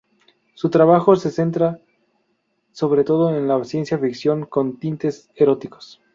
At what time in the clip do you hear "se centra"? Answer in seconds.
1.15-1.79